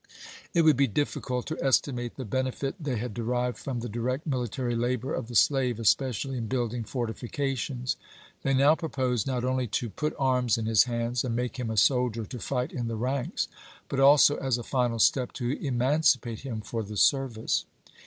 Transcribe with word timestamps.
It 0.55 0.63
would 0.63 0.77
be 0.77 0.87
difficult 0.87 1.45
to 1.45 1.63
estimate 1.63 2.15
the 2.15 2.25
benefit 2.25 2.73
they 2.79 2.95
had 2.95 3.13
derived 3.13 3.59
from 3.59 3.81
the 3.81 3.87
direct 3.87 4.25
military 4.25 4.73
labor 4.75 5.13
of 5.13 5.27
the 5.27 5.35
slave, 5.35 5.79
especially 5.79 6.39
in 6.39 6.47
building 6.47 6.83
fortifications. 6.83 7.97
They 8.41 8.55
now 8.55 8.73
proposed 8.73 9.27
not 9.27 9.43
only 9.45 9.67
to 9.67 9.91
put 9.91 10.15
arms 10.17 10.57
in 10.57 10.65
his 10.65 10.85
hands 10.85 11.23
and 11.23 11.35
make 11.35 11.57
him 11.57 11.69
a 11.69 11.77
soldier 11.77 12.25
to 12.25 12.39
fight 12.39 12.71
in 12.73 12.87
the 12.87 12.95
ranks, 12.95 13.47
but 13.89 13.99
also, 13.99 14.37
as 14.37 14.57
a 14.57 14.63
final 14.63 14.97
step, 14.97 15.33
to 15.33 15.51
emancipate 15.63 16.39
him 16.39 16.61
for 16.61 16.81
the 16.81 16.97
service. 16.97 17.65